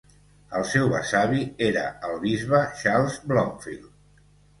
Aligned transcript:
El 0.59 0.63
seu 0.69 0.87
besavi 0.93 1.43
era 1.65 1.83
el 2.07 2.17
bisbe 2.23 2.61
Charles 2.79 3.19
Blomfield. 3.33 3.87